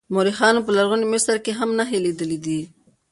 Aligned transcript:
مورخانو 0.13 0.65
په 0.65 0.71
لرغوني 0.77 1.07
مصر 1.13 1.35
کې 1.45 1.51
هم 1.59 1.69
نښې 1.77 1.99
لیدلې 2.05 2.37
دي. 2.45 2.59